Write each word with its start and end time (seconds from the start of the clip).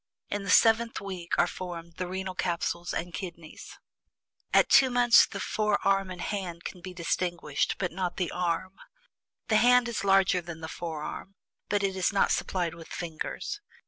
In 0.31 0.41
the 0.41 0.49
seventh 0.49 0.99
week 0.99 1.33
are 1.37 1.45
formed 1.45 1.97
the 1.97 2.07
renal 2.07 2.33
capsules 2.33 2.91
and 2.91 3.13
kidneys. 3.13 3.77
"At 4.51 4.67
TWO 4.67 4.89
MONTHS, 4.89 5.27
the 5.27 5.39
forearm 5.39 6.09
and 6.09 6.21
hand 6.23 6.63
can 6.63 6.81
be 6.81 6.91
distinguished, 6.91 7.75
but 7.77 7.91
not 7.91 8.17
the 8.17 8.31
arm; 8.31 8.77
the 9.47 9.57
hand 9.57 9.87
is 9.87 10.03
larger 10.03 10.41
than 10.41 10.61
the 10.61 10.67
forearm, 10.67 11.35
but 11.69 11.83
it 11.83 11.95
is 11.95 12.11
not 12.11 12.31
supplied 12.31 12.73
with 12.73 12.87
fingers. 12.87 13.61